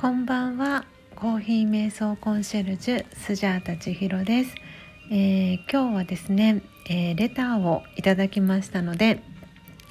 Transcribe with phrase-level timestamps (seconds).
[0.00, 0.86] こんばんは。
[1.14, 4.54] コーヒー瞑想コンシェルジュスジャータ千尋です、
[5.10, 9.22] えー、今日はですね、えー、レターをいただきましたので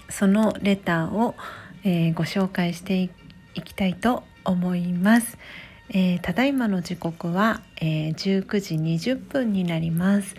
[0.10, 1.36] そのレターを、
[1.84, 3.04] えー、ご紹介して
[3.54, 5.38] いきたいと思います、
[5.90, 8.76] えただいまの時刻は、え19時
[9.12, 10.34] 20分になります。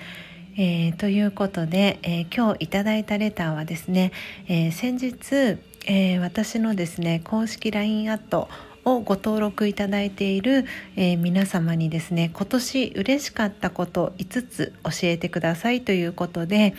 [0.56, 4.10] えー、ということで、えー、今日いただいたレターはですね、
[4.48, 8.48] えー、先日、え私のですね公式 LINE アット
[8.84, 10.64] をご登録いただいている、
[10.96, 16.74] えー、皆様にですね今年嬉しかったこと5つ教えてくださいということで、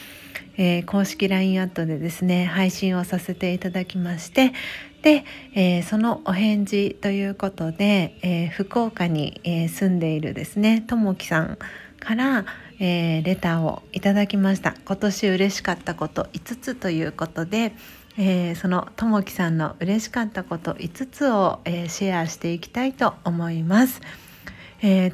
[0.58, 4.54] えー、公式 LINE アットでですね配信をさせていただきまして
[5.02, 5.26] で、
[5.56, 11.58] えー、そのお返事ということで、え福岡に、え住んでいるですねともきさん
[12.00, 12.46] から、
[12.80, 14.76] えレターをいただきました。
[14.86, 17.74] 今年嬉しかったこと5つということで、
[18.18, 24.02] えー、そのともきさんの嬉しかったこと5つを、えー、シェアしていきたいと思います。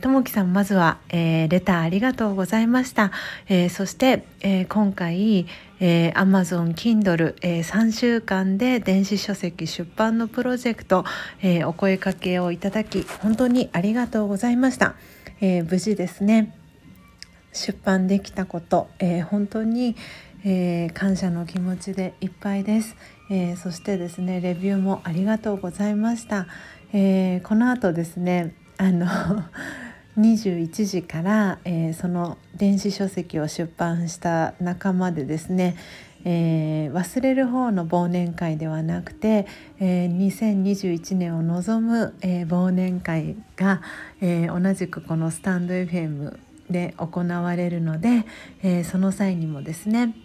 [0.01, 3.11] ともきさんまずは、えー、レターありがとうございました、
[3.49, 5.45] えー、そして、えー、今回、
[5.81, 11.03] えー、Amazon Kindle、えー、3週間で電子書籍出版のプロジェクト、
[11.41, 14.95] えー、お声かけをいただき本当にありがとうございました、
[15.41, 16.53] えー、無事ですね。
[17.51, 19.95] 出版できたこと、えー、本当に、
[20.49, 22.95] えー、感謝の気持ちでいっぱいです、
[23.29, 26.47] えー、そしてですねレビューもありがとうございました、
[26.93, 29.07] えー、この後ですねあの
[30.17, 35.75] 21時から、えその電子書籍を出版した仲間でですね
[36.25, 39.45] えー、忘れる方の忘年会ではなくて、
[39.79, 43.81] えー、2021年を望む、えー、忘年会が、
[44.19, 46.37] え同じくこのスタンド FM
[46.69, 48.25] で行われるので、
[48.63, 50.15] えその際にもですね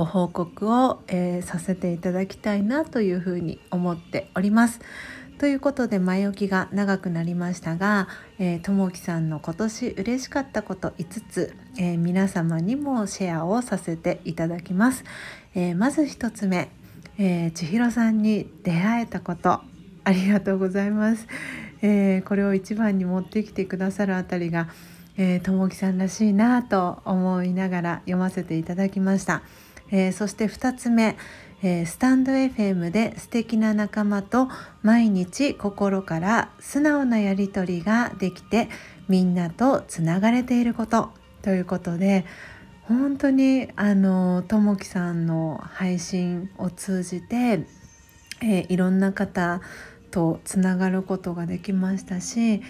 [0.00, 4.80] ご報告を、えー、させていただきたいなというふうに思っております。
[5.36, 15.04] ということで前置きが長くなりましたが、えー、ともきさんの今年嬉しかったこと5つ、えー、皆様にもシェアをさせていただきます。
[15.54, 16.70] えー、まず1つ目、
[17.18, 19.60] えー、千尋さんに出会えたこと
[20.04, 21.26] ありがとうございます。
[21.82, 24.68] えー、これを一番に持ってきてくださるあたりが、
[25.18, 29.42] えー、ともきさんらしいなと思いながら読ませていただきました。
[29.90, 31.16] えー、そして2つ目、
[31.62, 34.48] えー、スタンド FM で素敵な仲間と
[34.82, 38.68] 毎日心から素直なやり取りができて
[39.08, 41.10] みんなとつながれていること
[41.42, 42.24] ということで
[42.82, 47.66] 本当にあのともきさんの配信を通じて、
[48.42, 49.60] えー、いろんな方
[50.10, 52.62] とつながることができましたし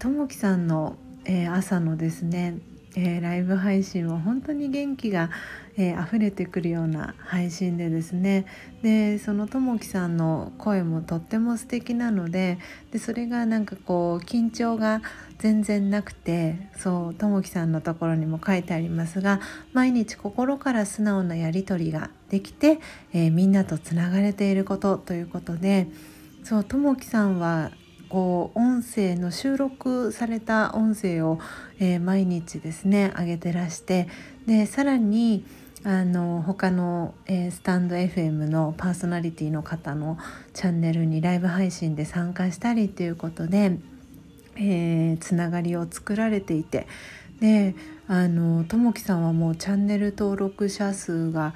[0.00, 2.58] ともきさんの、えー、朝のですね
[2.94, 5.30] えー、ライブ配信は本当に元気が、
[5.76, 8.46] えー、溢れてくるような配信でですね。
[8.82, 12.58] でそのともきさんの声もとっても素敵なので
[12.90, 15.00] でそれがなんかこう緊張が
[15.38, 19.40] 全然なくてそうともきさんのところにも書いてありますが
[19.72, 22.78] 毎日心から素直なやり取りができて、
[23.12, 25.88] えー、みんなとつながれていることということで
[26.44, 27.70] そうともきさんは
[28.12, 31.38] こう音声の収録された音声を、
[31.80, 34.06] えー、毎日ですね上げてらして
[34.46, 35.46] でさらに
[35.82, 40.18] あの他の、えー、スタンド FM のパーソナリティの方の
[40.52, 43.78] チャンネルにライブ配信で参加したりということで、
[44.56, 46.86] えー、つながりを作られていて
[47.40, 47.74] で
[48.08, 51.54] あのともきさんはもうチャンネル登録者数が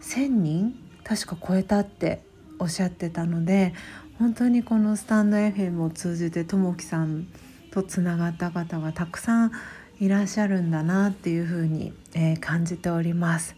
[0.00, 2.22] 1,000人確か超えたって
[2.60, 3.74] おっしゃってたので
[4.18, 7.26] 本当にこのスタンド FM を通じてともきさん
[7.70, 9.52] とつながった方がたくさん
[10.00, 13.56] いらっしゃるんだなっていうふうに、えー、感じております。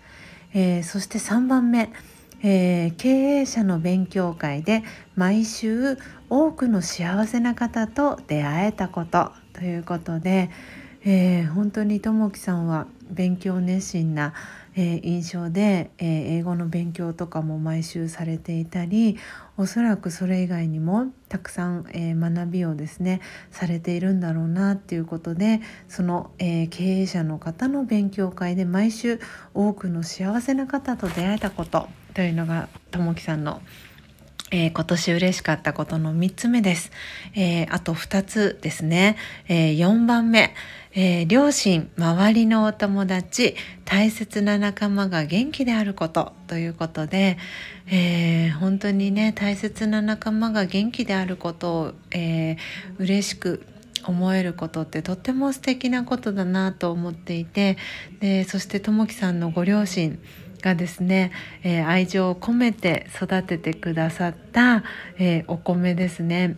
[0.54, 1.92] えー、そして3番目、
[2.42, 4.82] えー、経営者の勉強会で
[5.14, 5.96] 毎週
[6.28, 10.50] 多くの幸せな方と出会えたことということで、
[11.04, 14.34] えー、本当にともきさんは勉強熱心な、
[14.80, 19.18] えー、印象で、えー、英語の勉強とかも毎週されていたり
[19.56, 23.20] おそらくそれ以外にもたくさん、えー、学びをですね
[23.50, 29.18] されているんだろうなっていうことでその、えー、経営者の方の勉強会で毎週
[29.52, 33.60] 多くの幸せな方と出会えたことというのがともきさんの
[34.50, 36.90] えー、今年嬉しかったことの3つ目です。
[37.34, 39.16] えー、あと2つですね。
[39.48, 40.54] えー、4番目、
[40.94, 43.54] え両親、周りのお友達、
[43.84, 47.36] 大切な仲間が元気であることということで、
[47.90, 52.56] え本当にね、大切な仲間が元気であることを、え
[52.98, 53.66] 嬉しく
[54.08, 57.76] 思えることってとっても素敵なことだなと思っていて
[58.20, 60.18] でそしてともきさんのご両親
[60.62, 61.32] がですね、
[61.62, 64.84] えー、愛情を込めて育ててくださった、
[65.18, 66.56] えー、お米ですね。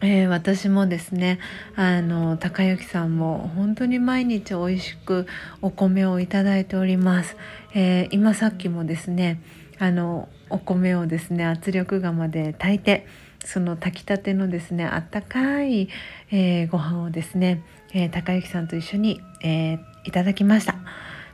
[0.00, 1.40] えー、私もですね
[1.74, 5.26] あの高之さんも本当に毎日美味しく
[5.60, 7.36] お米をいただいております、
[7.74, 9.42] えー、今さっきもですね
[9.80, 13.08] あのお米をですね圧力釜で炊いて
[13.44, 15.88] その炊きたてのですねあったかい、
[16.30, 20.76] えー、ご飯をですね、えー、高之さんと一緒に、えー、いただきました。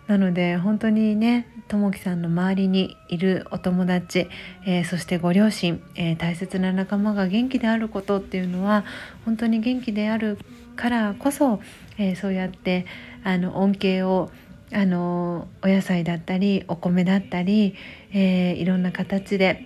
[0.07, 4.29] なので本当にねともきさんの周りにいるお友達、
[4.67, 8.85] えー、そしてご両親、えー、大切な仲間が元気であることっていうのは
[9.25, 10.39] 本当に元気である
[10.77, 11.61] からこそ、
[11.99, 12.87] えー、そうやって
[13.23, 14.31] あの恩恵を
[14.73, 17.77] あのお野菜だったりお米だったり、
[18.13, 19.63] えいろんな形で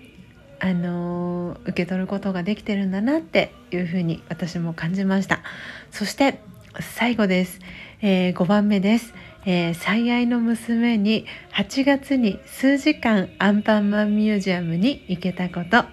[0.60, 5.40] あの受け取ることができてるんだなっていうふうに私も感じました。
[5.90, 6.40] そして
[6.80, 7.58] 最後です、
[8.02, 9.14] え5番目です。
[9.46, 15.84] えー、最愛の娘に8月に数時間アンパンマンミュージアムに行けたこと。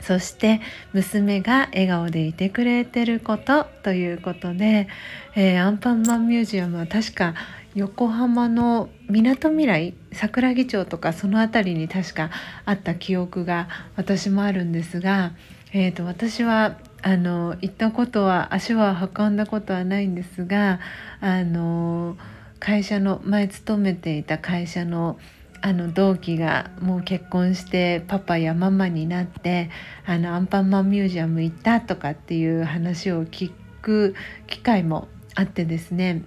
[0.00, 0.60] そして
[0.92, 4.86] 娘が笑顔でいてくれてることということで、
[5.34, 7.34] えー、アンパンマンミュージアムは確か
[7.74, 12.30] 横浜のみなとみらい桜木町とかその辺りに確か
[12.66, 15.32] あった記憶が私もあるんですが、
[15.72, 20.80] えーと、私はあの行ったことは足は運んだことはないんですが
[21.20, 22.16] あの
[22.64, 25.18] 会社の前勤めていた会社の
[25.60, 29.70] あの同期がもう結婚してパパやママになって
[30.06, 33.52] あのアンパンマンミュージアム行ったとかっていう話を聞
[33.82, 34.14] く
[34.46, 36.22] 機会もあってですね。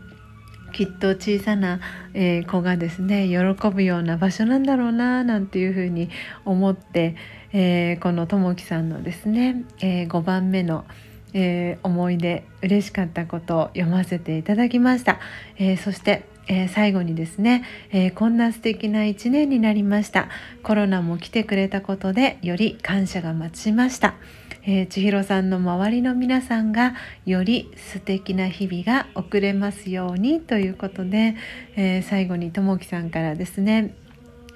[0.74, 1.80] きっと小さな、
[2.14, 6.10] え子がですね喜ぶような場所なんだろうななんていうふうに
[6.46, 7.16] 思って、
[7.52, 10.86] えー、このともきさんのですね、えー、5番目の
[11.40, 15.20] 「えー、思い出嬉しかったことを読ませていただきました、
[15.60, 20.30] えー、そして、えー、最後にですね、えこんな素敵な一年になりました。
[20.64, 24.16] コロナも来てくれたことでより感謝が増しました、
[24.64, 26.96] え千尋さんの周りの皆さんが
[27.26, 31.36] より素敵な日々が送れますようにということで、
[31.76, 33.94] え最後にともきさんからですね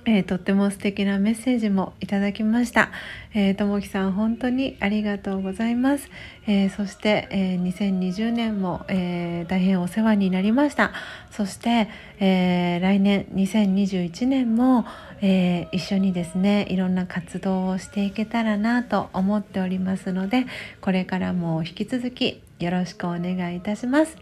[0.06, 2.90] えー、とっても素敵なメッセージもいただきました。
[3.34, 6.10] えー、ともきさん本当にありがとうございます。
[6.48, 10.92] えー、そして、えー、2020年も、えー、大変お世話になりました。
[11.30, 11.88] そして、
[12.20, 14.86] えー、来年2021年も、
[15.22, 20.48] えー、一緒にですねいろんな活動をしていけたらなと思っておりますので
[20.82, 24.18] これからも引き続きよろしくお願いいたします。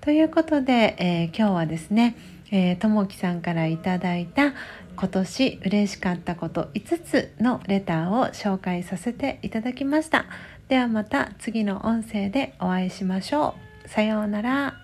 [0.00, 2.14] ということで、え今日はですね
[2.80, 4.54] ともきさんからいただいた、
[4.96, 10.26] 今年嬉しかったこと5つのレターを紹介させていただきました。
[10.68, 13.54] ではまた次の音声でお会いしましょ
[13.84, 13.88] う。
[13.88, 14.83] さようなら。